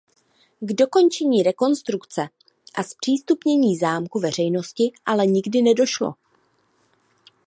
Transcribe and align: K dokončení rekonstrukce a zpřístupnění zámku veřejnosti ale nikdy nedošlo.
K 0.61 0.73
dokončení 0.73 1.43
rekonstrukce 1.43 2.29
a 2.75 2.83
zpřístupnění 2.83 3.77
zámku 3.77 4.19
veřejnosti 4.19 4.91
ale 5.05 5.25
nikdy 5.25 5.61
nedošlo. 5.61 6.13